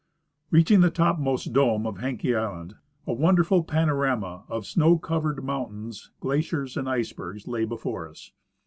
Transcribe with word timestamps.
Reaching 0.49 0.81
the 0.81 0.89
topmost 0.89 1.53
dome 1.53 1.85
of 1.85 1.99
Haenke 1.99 2.35
island, 2.35 2.73
a 3.05 3.13
wonderful 3.13 3.63
panorama 3.63 4.45
of 4.49 4.65
snow 4.65 4.97
coVered 4.97 5.43
mountains, 5.43 6.09
glaciers, 6.19 6.75
an.d 6.75 6.89
icebergs 6.89 7.47
lay 7.47 7.65
before 7.65 8.09
us. 8.09 8.31